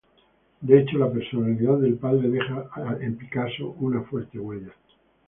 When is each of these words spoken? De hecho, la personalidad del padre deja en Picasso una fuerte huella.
De 0.61 0.79
hecho, 0.79 0.97
la 0.97 1.11
personalidad 1.11 1.77
del 1.77 1.93
padre 1.93 2.27
deja 2.27 2.67
en 3.01 3.17
Picasso 3.17 3.75
una 3.81 4.01
fuerte 4.01 4.39
huella. 4.39 4.73